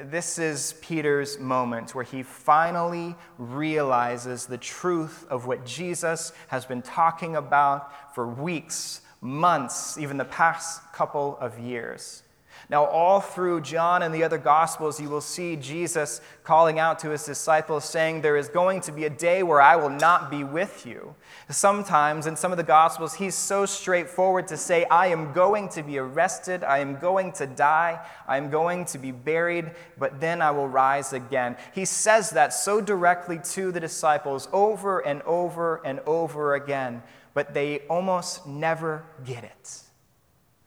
This 0.04 0.40
is 0.40 0.76
Peter's 0.82 1.40
moment 1.40 1.94
where 1.94 2.04
he 2.04 2.24
finally 2.24 3.16
realizes 3.38 4.46
the 4.46 4.58
truth 4.58 5.26
of 5.30 5.46
what 5.46 5.66
Jesus 5.66 6.32
has 6.48 6.66
been 6.66 6.82
talking 6.82 7.36
about 7.36 8.16
for 8.16 8.28
weeks, 8.28 9.02
months, 9.22 9.98
even 9.98 10.18
the 10.18 10.26
past 10.26 10.82
couple 10.94 11.38
of 11.40 11.60
years. 11.60 12.24
Now, 12.70 12.86
all 12.86 13.20
through 13.20 13.62
John 13.62 14.02
and 14.04 14.14
the 14.14 14.24
other 14.24 14.38
Gospels, 14.38 15.00
you 15.00 15.10
will 15.10 15.22
see 15.22 15.56
Jesus 15.56 16.22
calling 16.44 16.80
out 16.80 17.00
to 17.00 17.10
his 17.10 17.26
disciples, 17.26 17.86
saying, 17.86 18.22
There 18.22 18.38
is 18.38 18.48
going 18.48 18.82
to 18.82 18.92
be 18.92 19.06
a 19.06 19.10
day 19.10 19.44
where 19.44 19.62
I 19.62 19.76
will 19.76 19.90
not 19.90 20.32
be 20.32 20.44
with 20.44 20.86
you. 20.86 21.16
Sometimes 21.50 22.28
in 22.28 22.36
some 22.36 22.52
of 22.52 22.58
the 22.58 22.64
Gospels, 22.64 23.16
he's 23.16 23.36
so 23.36 23.66
straightforward 23.66 24.48
to 24.48 24.58
say, 24.58 24.86
I 24.86 25.08
am 25.08 25.34
going 25.34 25.70
to 25.70 25.84
be 25.84 25.98
arrested, 25.98 26.64
I 26.64 26.80
am 26.80 26.98
going 26.98 27.32
to 27.34 27.48
die, 27.48 28.00
I 28.28 28.38
am 28.38 28.50
going 28.50 28.86
to 28.86 28.98
be 28.98 29.12
buried, 29.12 29.72
but 29.98 30.20
then 30.20 30.42
I 30.42 30.52
will 30.52 30.68
rise 30.68 31.14
again. 31.14 31.58
He 31.74 31.86
says 31.86 32.30
that 32.32 32.54
so 32.54 32.80
directly 32.80 33.40
to 33.52 33.72
the 33.72 33.80
disciples 33.80 34.48
over 34.54 35.00
and 35.00 35.22
over 35.24 35.82
and 35.84 36.00
over 36.02 36.56
again, 36.56 37.04
but 37.34 37.54
they 37.54 37.80
almost 37.90 38.48
never 38.48 39.04
get 39.26 39.44
it. 39.44 39.82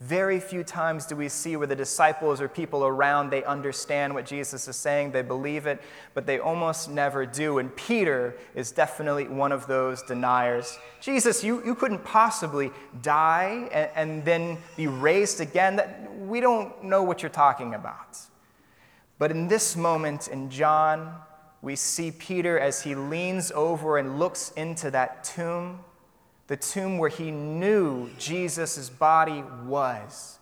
Very 0.01 0.41
few 0.41 0.65
times 0.65 1.07
do 1.07 1.15
we 1.15 1.29
see 1.29 1.57
where 1.57 1.69
the 1.69 1.77
disciples 1.77 2.41
or 2.41 2.49
people 2.49 2.85
around 2.85 3.31
they 3.31 3.45
understand 3.45 4.13
what 4.13 4.27
Jesus 4.27 4.67
is 4.67 4.77
saying, 4.77 5.13
they 5.13 5.23
believe 5.23 5.67
it, 5.67 5.81
but 6.15 6.27
they 6.27 6.41
almost 6.41 6.91
never 6.91 7.25
do. 7.25 7.59
And 7.59 7.75
Peter 7.77 8.37
is 8.55 8.73
definitely 8.73 9.29
one 9.29 9.53
of 9.53 9.67
those 9.67 10.03
deniers. 10.03 10.79
Jesus, 11.01 11.45
you, 11.45 11.65
you 11.65 11.75
couldn't 11.75 12.05
possibly 12.05 12.73
die 13.03 13.69
and, 13.73 13.91
and 13.95 14.25
then 14.25 14.59
be 14.77 14.89
raised 14.89 15.41
again. 15.41 15.77
That, 15.77 16.13
we 16.19 16.41
don't 16.41 16.85
know 16.85 17.03
what 17.03 17.23
you're 17.23 17.31
talking 17.31 17.75
about. 17.75 18.19
But 19.19 19.31
in 19.31 19.47
this 19.47 19.77
moment 19.77 20.27
in 20.27 20.51
John, 20.51 21.15
we 21.63 21.77
see 21.77 22.11
Peter 22.11 22.59
as 22.59 22.83
he 22.83 22.97
leans 22.97 23.53
over 23.53 23.97
and 23.97 24.19
looks 24.19 24.51
into 24.51 24.91
that 24.91 25.23
tomb 25.23 25.79
the 26.47 26.57
tomb 26.57 26.99
where 26.99 27.09
he 27.09 27.31
knew 27.31 28.11
Jesus' 28.19 28.91
body 28.91 29.43
was. 29.65 30.39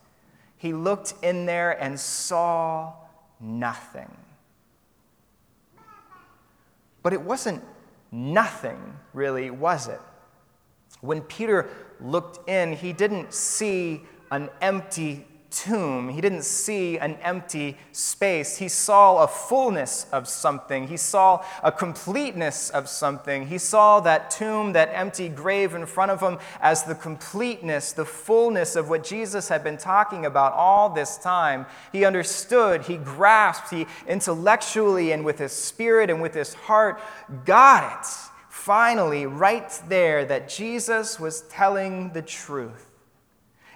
He 0.56 0.72
looked 0.72 1.14
in 1.22 1.46
there 1.46 1.72
and 1.82 1.98
saw 1.98 2.94
nothing. 3.40 4.10
But 7.02 7.12
it 7.12 7.20
wasn't 7.20 7.64
nothing, 8.10 8.96
really, 9.12 9.50
was 9.50 9.88
it? 9.88 10.00
When 11.00 11.20
Peter 11.22 11.68
looked 12.00 12.48
in, 12.48 12.74
he 12.74 12.92
didn't 12.92 13.34
see 13.34 14.02
an 14.30 14.50
empty 14.60 15.26
tomb. 15.52 16.08
He 16.08 16.20
didn't 16.20 16.42
see 16.42 16.98
an 16.98 17.16
empty 17.22 17.76
space. 17.92 18.56
He 18.56 18.68
saw 18.68 19.22
a 19.22 19.28
fullness 19.28 20.06
of 20.10 20.26
something. 20.26 20.88
He 20.88 20.96
saw 20.96 21.44
a 21.62 21.70
completeness 21.70 22.70
of 22.70 22.88
something. 22.88 23.46
He 23.46 23.58
saw 23.58 24.00
that 24.00 24.30
tomb, 24.30 24.72
that 24.72 24.90
empty 24.92 25.28
grave 25.28 25.74
in 25.74 25.86
front 25.86 26.10
of 26.10 26.20
him 26.20 26.38
as 26.60 26.84
the 26.84 26.94
completeness, 26.94 27.92
the 27.92 28.04
fullness 28.04 28.74
of 28.74 28.88
what 28.88 29.04
Jesus 29.04 29.48
had 29.48 29.62
been 29.62 29.78
talking 29.78 30.26
about 30.26 30.54
all 30.54 30.88
this 30.88 31.18
time. 31.18 31.66
He 31.92 32.04
understood, 32.04 32.82
he 32.82 32.96
grasped, 32.96 33.70
he 33.70 33.86
intellectually 34.08 35.12
and 35.12 35.24
with 35.24 35.38
his 35.38 35.52
spirit 35.52 36.10
and 36.10 36.20
with 36.22 36.34
his 36.34 36.54
heart 36.54 37.00
got 37.44 38.00
it. 38.00 38.06
Finally, 38.48 39.26
right 39.26 39.80
there, 39.88 40.24
that 40.24 40.48
Jesus 40.48 41.18
was 41.18 41.42
telling 41.42 42.12
the 42.12 42.22
truth 42.22 42.91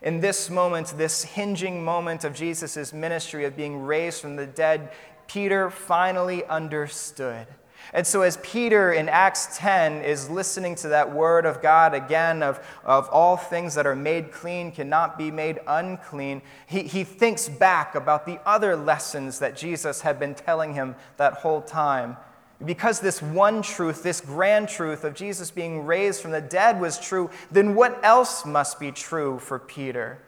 in 0.07 0.21
this 0.21 0.49
moment, 0.49 0.95
this 0.97 1.25
hinging 1.25 1.85
moment 1.85 2.23
of 2.23 2.33
Jesus' 2.33 2.93
ministry 2.93 3.45
of 3.45 3.57
being 3.57 3.83
raised 3.83 4.21
from 4.21 4.37
the 4.37 4.47
dead, 4.47 4.93
Peter 5.27 5.69
finally 5.69 6.45
understood. 6.45 7.49
And 7.93 8.07
so, 8.07 8.23
as 8.23 8.37
Peter 8.37 8.93
in 8.93 9.09
Acts 9.09 9.59
10 9.59 10.03
is 10.03 10.31
listening 10.31 10.77
to 10.77 10.89
that 10.91 11.13
word 11.13 11.45
of 11.45 11.61
God 11.61 11.93
again, 11.93 12.45
of, 12.45 12.65
of 12.85 13.09
all 13.09 13.37
things 13.37 13.75
that 13.75 13.85
are 13.85 13.97
made 13.97 14.31
clean 14.31 14.71
cannot 14.71 15.19
be 15.19 15.33
made 15.33 15.59
unclean, 15.67 16.41
he, 16.69 16.83
he 16.83 17.03
thinks 17.03 17.49
back 17.49 17.97
about 17.97 18.27
the 18.27 18.39
other 18.47 18.77
lessons 18.77 19.41
that 19.41 19.57
Jesus 19.57 20.03
had 20.03 20.21
been 20.21 20.37
telling 20.37 20.75
him 20.75 20.95
that 21.17 21.33
whole 21.33 21.63
time. 21.63 22.17
Because 22.65 23.01
this 23.01 23.21
one 23.21 23.63
truth, 23.63 24.03
this 24.03 24.21
grand 24.21 24.69
truth 24.69 25.05
of 25.05 25.15
Jesus 25.15 25.51
being 25.51 25.85
raised 25.85 26.21
from 26.21 26.31
the 26.31 26.41
dead 26.41 26.81
was 26.81 26.99
true, 26.99 27.31
then 27.51 27.75
what 27.75 28.03
else 28.03 28.47
must 28.47 28.81
be 28.81 28.93
true 28.93 29.39
for 29.39 29.59
Peter? 29.59 30.23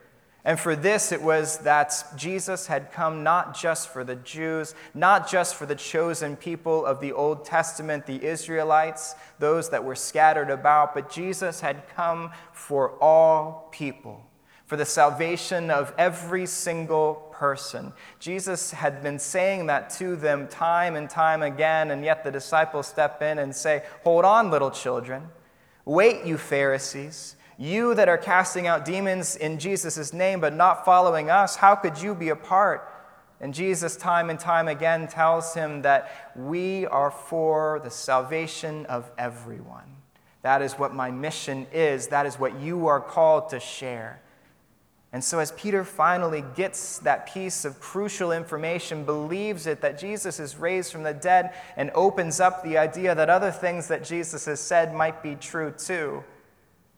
And 0.45 0.59
for 0.59 0.77
this, 0.77 1.11
it 1.11 1.21
was 1.21 1.59
that 1.59 2.05
Jesus 2.17 2.67
had 2.67 2.93
come 2.93 3.23
not 3.23 3.57
just 3.59 3.89
for 3.89 4.05
the 4.05 4.17
Jews, 4.17 4.75
not 4.95 5.29
just 5.29 5.57
for 5.57 5.67
the 5.67 5.75
chosen 5.75 6.37
people 6.37 6.87
of 6.87 7.01
the 7.01 7.13
Old 7.13 7.45
Testament, 7.45 8.07
the 8.07 8.25
Israelites, 8.25 9.15
those 9.39 9.71
that 9.71 9.85
were 9.85 9.95
scattered 9.95 10.51
about, 10.51 10.95
but 10.95 11.11
Jesus 11.11 11.61
had 11.61 11.89
come 11.95 12.31
for 12.53 12.93
all 13.03 13.69
people 13.73 14.25
for 14.69 14.77
the 14.77 14.85
salvation 14.85 15.71
of 15.71 15.95
every 15.97 16.45
single 16.45 17.28
person. 17.39 17.93
Jesus 18.19 18.73
had 18.73 19.03
been 19.03 19.19
saying 19.19 19.67
that 19.67 19.91
to 19.91 20.17
them 20.17 20.49
time 20.49 20.97
and 20.97 21.09
time 21.09 21.43
again, 21.43 21.93
and 21.93 22.05
yet 22.05 22.25
the 22.25 22.31
disciples 22.33 22.89
step 22.89 23.23
in 23.23 23.39
and 23.39 23.55
say, 23.55 23.85
Hold 24.03 24.25
on, 24.25 24.51
little 24.51 24.71
children. 24.71 25.29
Wait, 25.85 26.25
you 26.25 26.37
Pharisees. 26.37 27.37
You 27.57 27.95
that 27.95 28.09
are 28.09 28.19
casting 28.19 28.67
out 28.67 28.85
demons 28.85 29.37
in 29.37 29.59
Jesus' 29.59 30.13
name 30.13 30.41
but 30.41 30.55
not 30.55 30.85
following 30.85 31.31
us, 31.31 31.57
how 31.57 31.75
could 31.75 32.01
you 32.01 32.15
be 32.15 32.29
a 32.29 32.37
part? 32.37 32.93
And 33.41 33.55
Jesus, 33.55 33.97
time 33.97 34.31
and 34.31 34.39
time 34.39 34.67
again, 34.67 35.07
tells 35.07 35.55
him 35.55 35.83
that 35.83 36.33
we 36.35 36.87
are 36.87 37.11
for 37.11 37.81
the 37.85 37.91
salvation 37.91 38.85
of 38.87 39.11
everyone. 39.17 39.97
That 40.43 40.63
is 40.63 40.75
what 40.75 40.95
my 40.95 41.11
mission 41.11 41.67
is. 41.73 42.09
That 42.09 42.27
is 42.27 42.39
what 42.39 42.61
you 42.61 42.87
are 42.89 43.01
called 43.01 43.51
to 43.51 43.61
share. 43.61 44.21
And 45.13 45.25
so, 45.25 45.39
as 45.39 45.53
Peter 45.53 45.85
finally 45.85 46.45
gets 46.55 46.99
that 46.99 47.27
piece 47.27 47.65
of 47.65 47.81
crucial 47.81 48.31
information, 48.31 49.05
believes 49.05 49.67
it 49.67 49.81
that 49.81 49.99
Jesus 49.99 50.39
is 50.39 50.57
raised 50.57 50.93
from 50.93 51.03
the 51.03 51.15
dead, 51.15 51.55
and 51.77 51.91
opens 51.95 52.41
up 52.41 52.63
the 52.63 52.77
idea 52.77 53.15
that 53.15 53.31
other 53.31 53.51
things 53.51 53.89
that 53.89 54.05
Jesus 54.05 54.45
has 54.45 54.61
said 54.61 54.95
might 54.95 55.23
be 55.23 55.35
true 55.35 55.71
too, 55.71 56.23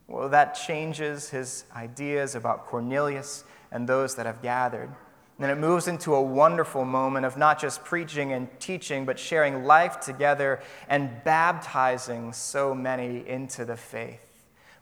well, 0.09 0.29
that 0.29 0.55
changes 0.55 1.31
his 1.31 1.65
ideas 1.77 2.35
about 2.35 2.67
Cornelius 2.67 3.45
and 3.71 3.89
those 3.89 4.17
that 4.17 4.27
have 4.27 4.43
gathered. 4.43 4.89
And 4.89 5.49
then 5.49 5.51
it 5.51 5.61
moves 5.61 5.87
into 5.87 6.13
a 6.15 6.21
wonderful 6.21 6.85
moment 6.85 7.25
of 7.25 7.37
not 7.37 7.61
just 7.61 7.85
preaching 7.85 8.33
and 8.33 8.49
teaching, 8.59 9.05
but 9.05 9.21
sharing 9.21 9.65
life 9.65 10.01
together 10.01 10.61
and 10.89 11.23
baptizing 11.23 12.33
so 12.33 12.75
many 12.75 13.27
into 13.27 13.65
the 13.65 13.77
faith 13.77 14.31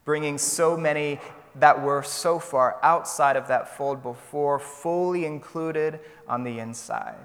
bringing 0.09 0.39
so 0.39 0.75
many 0.75 1.21
that 1.57 1.83
were 1.83 2.03
so 2.03 2.39
far 2.39 2.79
outside 2.83 3.37
of 3.37 3.49
that 3.49 3.77
fold 3.77 4.03
before, 4.03 4.59
fully 4.59 5.25
included 5.25 6.01
on 6.27 6.45
the 6.45 6.59
inside. 6.59 7.17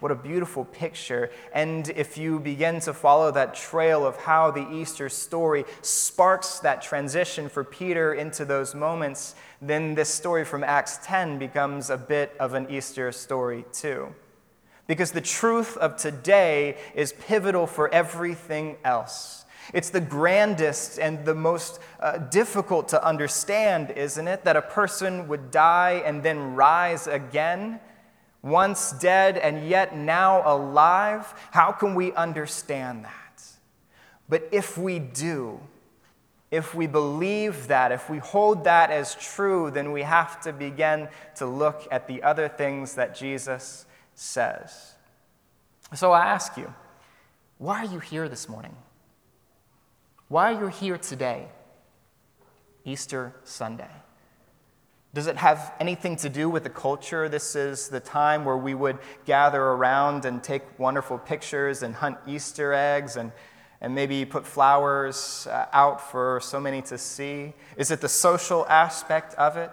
What 0.00 0.12
a 0.12 0.14
beautiful 0.14 0.66
picture. 0.66 1.30
And 1.54 1.88
if 1.88 2.18
you 2.18 2.38
begin 2.38 2.80
to 2.80 2.92
follow 2.92 3.30
that 3.30 3.54
trail 3.54 4.06
of 4.06 4.16
how 4.18 4.50
the 4.50 4.70
Easter 4.70 5.08
story 5.08 5.64
sparks 5.80 6.58
that 6.58 6.82
transition 6.82 7.48
for 7.48 7.64
Peter 7.64 8.12
into 8.12 8.44
those 8.44 8.74
moments, 8.74 9.34
then 9.62 9.94
this 9.94 10.10
story 10.10 10.44
from 10.44 10.62
Acts 10.62 10.98
10 11.02 11.38
becomes 11.38 11.88
a 11.88 11.96
bit 11.96 12.36
of 12.38 12.52
an 12.52 12.70
Easter 12.70 13.10
story, 13.10 13.64
too. 13.72 14.14
Because 14.86 15.12
the 15.12 15.22
truth 15.22 15.78
of 15.78 15.96
today 15.96 16.76
is 16.94 17.14
pivotal 17.14 17.66
for 17.66 17.92
everything 17.92 18.76
else. 18.84 19.45
It's 19.72 19.90
the 19.90 20.00
grandest 20.00 20.98
and 20.98 21.24
the 21.24 21.34
most 21.34 21.80
uh, 22.00 22.18
difficult 22.18 22.88
to 22.88 23.04
understand, 23.04 23.90
isn't 23.90 24.28
it? 24.28 24.44
That 24.44 24.56
a 24.56 24.62
person 24.62 25.28
would 25.28 25.50
die 25.50 26.02
and 26.04 26.22
then 26.22 26.54
rise 26.54 27.06
again, 27.06 27.80
once 28.42 28.92
dead 28.92 29.36
and 29.38 29.68
yet 29.68 29.96
now 29.96 30.42
alive. 30.46 31.34
How 31.50 31.72
can 31.72 31.94
we 31.94 32.12
understand 32.12 33.04
that? 33.04 33.42
But 34.28 34.48
if 34.52 34.76
we 34.76 34.98
do, 34.98 35.60
if 36.50 36.74
we 36.74 36.86
believe 36.86 37.68
that, 37.68 37.92
if 37.92 38.08
we 38.08 38.18
hold 38.18 38.64
that 38.64 38.90
as 38.90 39.14
true, 39.16 39.70
then 39.70 39.92
we 39.92 40.02
have 40.02 40.40
to 40.42 40.52
begin 40.52 41.08
to 41.36 41.46
look 41.46 41.86
at 41.90 42.06
the 42.06 42.22
other 42.22 42.48
things 42.48 42.94
that 42.94 43.14
Jesus 43.14 43.84
says. 44.14 44.94
So 45.94 46.12
I 46.12 46.26
ask 46.26 46.56
you, 46.56 46.72
why 47.58 47.84
are 47.84 47.92
you 47.92 47.98
here 47.98 48.28
this 48.28 48.48
morning? 48.48 48.76
Why 50.28 50.50
you're 50.50 50.62
you 50.62 50.66
here 50.66 50.98
today, 50.98 51.46
Easter 52.84 53.32
Sunday? 53.44 53.90
Does 55.14 55.28
it 55.28 55.36
have 55.36 55.72
anything 55.78 56.16
to 56.16 56.28
do 56.28 56.50
with 56.50 56.64
the 56.64 56.70
culture? 56.70 57.28
This 57.28 57.54
is 57.54 57.88
the 57.88 58.00
time 58.00 58.44
where 58.44 58.56
we 58.56 58.74
would 58.74 58.98
gather 59.24 59.62
around 59.62 60.24
and 60.24 60.42
take 60.42 60.80
wonderful 60.80 61.16
pictures 61.16 61.84
and 61.84 61.94
hunt 61.94 62.18
Easter 62.26 62.72
eggs 62.72 63.16
and, 63.16 63.30
and 63.80 63.94
maybe 63.94 64.24
put 64.24 64.44
flowers 64.44 65.46
uh, 65.48 65.66
out 65.72 66.00
for 66.10 66.40
so 66.42 66.58
many 66.58 66.82
to 66.82 66.98
see. 66.98 67.54
Is 67.76 67.92
it 67.92 68.00
the 68.00 68.08
social 68.08 68.66
aspect 68.66 69.32
of 69.34 69.56
it? 69.56 69.70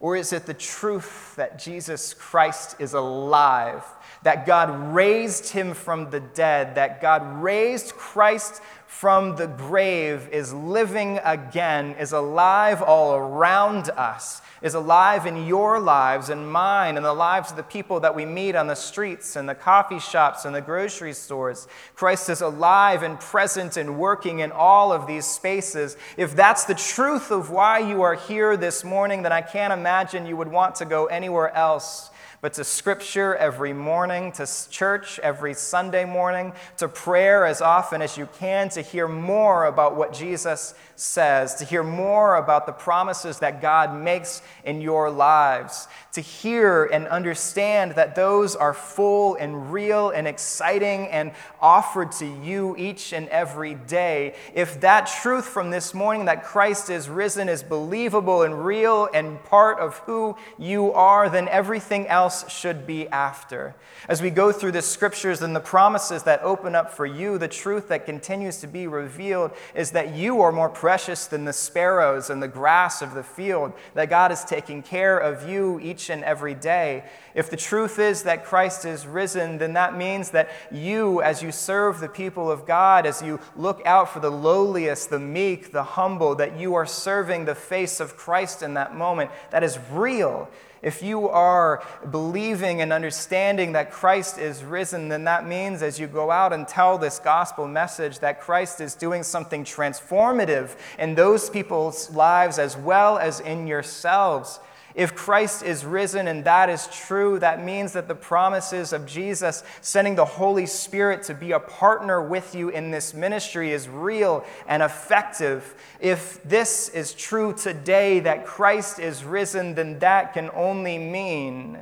Or 0.00 0.16
is 0.16 0.32
it 0.32 0.46
the 0.46 0.54
truth 0.54 1.36
that 1.36 1.56
Jesus 1.56 2.14
Christ 2.14 2.74
is 2.80 2.94
alive, 2.94 3.84
that 4.26 4.44
God 4.44 4.92
raised 4.92 5.50
him 5.50 5.72
from 5.72 6.10
the 6.10 6.18
dead, 6.18 6.74
that 6.74 7.00
God 7.00 7.40
raised 7.40 7.92
Christ 7.92 8.60
from 8.88 9.36
the 9.36 9.46
grave, 9.46 10.28
is 10.32 10.52
living 10.52 11.20
again, 11.22 11.92
is 11.92 12.10
alive 12.10 12.82
all 12.82 13.14
around 13.14 13.88
us, 13.90 14.42
is 14.62 14.74
alive 14.74 15.26
in 15.26 15.46
your 15.46 15.78
lives 15.78 16.28
and 16.28 16.50
mine 16.50 16.96
and 16.96 17.06
the 17.06 17.12
lives 17.12 17.52
of 17.52 17.56
the 17.56 17.62
people 17.62 18.00
that 18.00 18.16
we 18.16 18.24
meet 18.24 18.56
on 18.56 18.66
the 18.66 18.74
streets 18.74 19.36
and 19.36 19.48
the 19.48 19.54
coffee 19.54 20.00
shops 20.00 20.44
and 20.44 20.52
the 20.52 20.60
grocery 20.60 21.12
stores. 21.12 21.68
Christ 21.94 22.28
is 22.28 22.40
alive 22.40 23.04
and 23.04 23.20
present 23.20 23.76
and 23.76 23.96
working 23.96 24.40
in 24.40 24.50
all 24.50 24.92
of 24.92 25.06
these 25.06 25.24
spaces. 25.24 25.96
If 26.16 26.34
that's 26.34 26.64
the 26.64 26.74
truth 26.74 27.30
of 27.30 27.50
why 27.50 27.78
you 27.78 28.02
are 28.02 28.16
here 28.16 28.56
this 28.56 28.82
morning, 28.82 29.22
then 29.22 29.30
I 29.30 29.42
can't 29.42 29.72
imagine 29.72 30.26
you 30.26 30.36
would 30.36 30.50
want 30.50 30.74
to 30.76 30.84
go 30.84 31.06
anywhere 31.06 31.54
else 31.54 32.10
but 32.46 32.52
to 32.52 32.62
scripture 32.62 33.34
every 33.34 33.72
morning, 33.72 34.30
to 34.30 34.46
church 34.70 35.18
every 35.18 35.52
Sunday 35.52 36.04
morning, 36.04 36.52
to 36.76 36.86
prayer 36.86 37.44
as 37.44 37.60
often 37.60 38.00
as 38.00 38.16
you 38.16 38.28
can, 38.38 38.68
to 38.68 38.82
hear 38.82 39.08
more 39.08 39.64
about 39.64 39.96
what 39.96 40.12
Jesus 40.12 40.72
says, 40.94 41.56
to 41.56 41.64
hear 41.64 41.82
more 41.82 42.36
about 42.36 42.66
the 42.66 42.72
promises 42.72 43.40
that 43.40 43.60
God 43.60 44.00
makes 44.00 44.42
in 44.64 44.80
your 44.80 45.10
lives, 45.10 45.88
to 46.12 46.20
hear 46.20 46.84
and 46.84 47.08
understand 47.08 47.96
that 47.96 48.14
those 48.14 48.54
are 48.54 48.72
full 48.72 49.34
and 49.34 49.72
real 49.72 50.10
and 50.10 50.28
exciting 50.28 51.08
and 51.08 51.32
offered 51.60 52.12
to 52.12 52.26
you 52.26 52.76
each 52.78 53.12
and 53.12 53.28
every 53.28 53.74
day. 53.74 54.34
If 54.54 54.80
that 54.80 55.06
truth 55.20 55.46
from 55.46 55.70
this 55.70 55.92
morning 55.92 56.26
that 56.26 56.44
Christ 56.44 56.90
is 56.90 57.08
risen 57.08 57.48
is 57.48 57.62
believable 57.62 58.42
and 58.42 58.64
real 58.64 59.08
and 59.12 59.42
part 59.44 59.78
of 59.78 59.98
who 59.98 60.36
you 60.58 60.92
are, 60.92 61.28
then 61.28 61.48
everything 61.48 62.06
else 62.06 62.35
should 62.48 62.86
be 62.86 63.08
after. 63.08 63.74
As 64.08 64.20
we 64.20 64.30
go 64.30 64.52
through 64.52 64.72
the 64.72 64.82
scriptures 64.82 65.42
and 65.42 65.56
the 65.56 65.60
promises 65.60 66.22
that 66.24 66.42
open 66.42 66.74
up 66.74 66.92
for 66.92 67.06
you, 67.06 67.38
the 67.38 67.48
truth 67.48 67.88
that 67.88 68.06
continues 68.06 68.58
to 68.58 68.66
be 68.66 68.86
revealed 68.86 69.52
is 69.74 69.92
that 69.92 70.14
you 70.14 70.40
are 70.42 70.52
more 70.52 70.68
precious 70.68 71.26
than 71.26 71.44
the 71.44 71.52
sparrows 71.52 72.30
and 72.30 72.42
the 72.42 72.48
grass 72.48 73.02
of 73.02 73.14
the 73.14 73.22
field, 73.22 73.72
that 73.94 74.10
God 74.10 74.32
is 74.32 74.44
taking 74.44 74.82
care 74.82 75.18
of 75.18 75.48
you 75.48 75.80
each 75.80 76.10
and 76.10 76.22
every 76.24 76.54
day. 76.54 77.04
If 77.34 77.50
the 77.50 77.56
truth 77.56 77.98
is 77.98 78.22
that 78.22 78.44
Christ 78.44 78.84
is 78.84 79.06
risen, 79.06 79.58
then 79.58 79.74
that 79.74 79.96
means 79.96 80.30
that 80.30 80.50
you, 80.70 81.20
as 81.20 81.42
you 81.42 81.52
serve 81.52 82.00
the 82.00 82.08
people 82.08 82.50
of 82.50 82.66
God, 82.66 83.04
as 83.06 83.20
you 83.20 83.40
look 83.56 83.82
out 83.84 84.10
for 84.10 84.20
the 84.20 84.30
lowliest, 84.30 85.10
the 85.10 85.18
meek, 85.18 85.72
the 85.72 85.84
humble, 85.84 86.34
that 86.36 86.58
you 86.58 86.74
are 86.74 86.86
serving 86.86 87.44
the 87.44 87.54
face 87.54 88.00
of 88.00 88.16
Christ 88.16 88.62
in 88.62 88.74
that 88.74 88.94
moment. 88.94 89.30
That 89.50 89.62
is 89.62 89.78
real. 89.90 90.48
If 90.86 91.02
you 91.02 91.28
are 91.30 91.82
believing 92.12 92.80
and 92.80 92.92
understanding 92.92 93.72
that 93.72 93.90
Christ 93.90 94.38
is 94.38 94.62
risen, 94.62 95.08
then 95.08 95.24
that 95.24 95.44
means 95.44 95.82
as 95.82 95.98
you 95.98 96.06
go 96.06 96.30
out 96.30 96.52
and 96.52 96.68
tell 96.68 96.96
this 96.96 97.18
gospel 97.18 97.66
message 97.66 98.20
that 98.20 98.40
Christ 98.40 98.80
is 98.80 98.94
doing 98.94 99.24
something 99.24 99.64
transformative 99.64 100.76
in 100.96 101.16
those 101.16 101.50
people's 101.50 102.14
lives 102.14 102.60
as 102.60 102.76
well 102.76 103.18
as 103.18 103.40
in 103.40 103.66
yourselves. 103.66 104.60
If 104.96 105.14
Christ 105.14 105.62
is 105.62 105.84
risen 105.84 106.26
and 106.26 106.42
that 106.46 106.70
is 106.70 106.88
true, 106.90 107.38
that 107.40 107.62
means 107.62 107.92
that 107.92 108.08
the 108.08 108.14
promises 108.14 108.94
of 108.94 109.04
Jesus 109.04 109.62
sending 109.82 110.14
the 110.14 110.24
Holy 110.24 110.64
Spirit 110.64 111.22
to 111.24 111.34
be 111.34 111.52
a 111.52 111.60
partner 111.60 112.26
with 112.26 112.54
you 112.54 112.70
in 112.70 112.90
this 112.90 113.12
ministry 113.12 113.72
is 113.72 113.90
real 113.90 114.42
and 114.66 114.82
effective. 114.82 115.74
If 116.00 116.42
this 116.44 116.88
is 116.88 117.12
true 117.12 117.52
today, 117.52 118.20
that 118.20 118.46
Christ 118.46 118.98
is 118.98 119.22
risen, 119.22 119.74
then 119.74 119.98
that 119.98 120.32
can 120.32 120.48
only 120.54 120.96
mean 120.96 121.78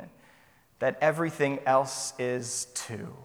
that 0.79 0.97
everything 0.99 1.59
else 1.65 2.11
is 2.19 2.67
too. 2.73 3.15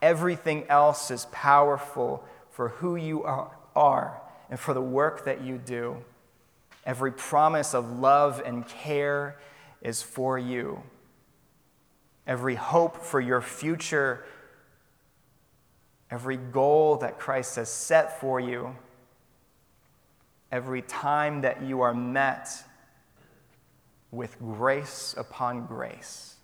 Everything 0.00 0.64
else 0.70 1.10
is 1.10 1.26
powerful 1.30 2.24
for 2.52 2.70
who 2.70 2.96
you 2.96 3.22
are 3.24 4.22
and 4.48 4.58
for 4.58 4.72
the 4.72 4.80
work 4.80 5.26
that 5.26 5.42
you 5.42 5.58
do. 5.58 5.98
Every 6.86 7.10
promise 7.10 7.74
of 7.74 7.98
love 7.98 8.40
and 8.46 8.66
care 8.66 9.36
is 9.82 10.02
for 10.02 10.38
you. 10.38 10.84
Every 12.28 12.54
hope 12.54 13.02
for 13.02 13.20
your 13.20 13.40
future, 13.40 14.24
every 16.10 16.36
goal 16.36 16.96
that 16.98 17.18
Christ 17.18 17.56
has 17.56 17.68
set 17.68 18.20
for 18.20 18.38
you, 18.38 18.76
every 20.52 20.82
time 20.82 21.40
that 21.40 21.60
you 21.62 21.80
are 21.80 21.92
met 21.92 22.48
with 24.12 24.38
grace 24.38 25.12
upon 25.18 25.66
grace, 25.66 26.36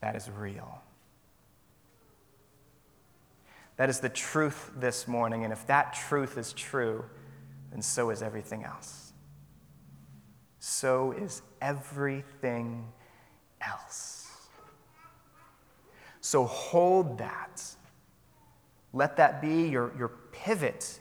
that 0.00 0.14
is 0.14 0.30
real. 0.30 0.82
That 3.76 3.88
is 3.88 4.00
the 4.00 4.10
truth 4.10 4.70
this 4.76 5.08
morning. 5.08 5.42
And 5.44 5.52
if 5.52 5.66
that 5.68 5.94
truth 5.94 6.36
is 6.36 6.52
true, 6.52 7.04
and 7.74 7.84
so 7.84 8.10
is 8.10 8.22
everything 8.22 8.64
else. 8.64 9.12
So 10.60 11.12
is 11.12 11.42
everything 11.60 12.86
else. 13.60 14.48
So 16.20 16.44
hold 16.44 17.18
that. 17.18 17.62
Let 18.94 19.16
that 19.18 19.42
be 19.42 19.68
your, 19.68 19.92
your 19.98 20.12
pivot, 20.32 21.00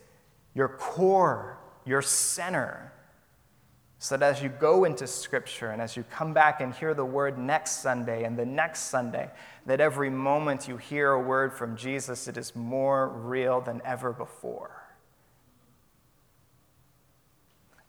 your 0.53 0.67
core, 0.67 1.59
your 1.85 2.01
center. 2.01 2.91
So 3.99 4.17
that 4.17 4.35
as 4.35 4.43
you 4.43 4.49
go 4.49 4.83
into 4.83 5.07
Scripture 5.07 5.69
and 5.69 5.81
as 5.81 5.95
you 5.95 6.03
come 6.11 6.33
back 6.33 6.59
and 6.59 6.73
hear 6.73 6.93
the 6.93 7.05
word 7.05 7.37
next 7.37 7.83
Sunday 7.83 8.25
and 8.25 8.37
the 8.37 8.45
next 8.45 8.89
Sunday, 8.89 9.29
that 9.65 9.79
every 9.79 10.09
moment 10.09 10.67
you 10.67 10.75
hear 10.75 11.11
a 11.11 11.21
word 11.21 11.53
from 11.53 11.77
Jesus, 11.77 12.27
it 12.27 12.35
is 12.35 12.53
more 12.53 13.07
real 13.07 13.61
than 13.61 13.81
ever 13.85 14.11
before. 14.11 14.82